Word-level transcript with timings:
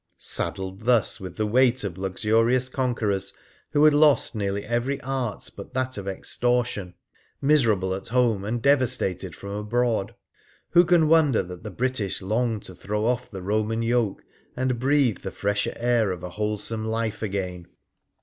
Saddled 0.17 0.79
thus 0.79 1.19
with 1.19 1.37
the 1.37 1.45
weight 1.45 1.83
of 1.83 1.95
luxurious 1.95 2.69
conquerors 2.69 3.33
who 3.69 3.85
had 3.85 3.93
lost 3.93 4.33
nearly 4.33 4.65
every 4.65 4.99
art 5.01 5.47
but 5.55 5.75
that 5.75 5.95
of 5.95 6.07
extortion, 6.07 6.95
miserable 7.39 7.93
at 7.93 8.07
home, 8.07 8.43
and 8.43 8.63
devastated 8.63 9.35
from 9.35 9.51
abroad, 9.51 10.15
who 10.71 10.83
can 10.85 11.07
wonder 11.07 11.43
that 11.43 11.61
the 11.61 11.69
British 11.69 12.19
longed 12.19 12.63
to 12.63 12.73
throw 12.73 13.05
off 13.05 13.29
the 13.29 13.43
Roman 13.43 13.83
yoke 13.83 14.23
and 14.57 14.79
breathe 14.79 15.19
the 15.19 15.29
fresher 15.29 15.73
air 15.75 16.09
of 16.09 16.23
a 16.23 16.29
wholesome 16.31 16.83
life 16.83 17.21
again 17.21 17.67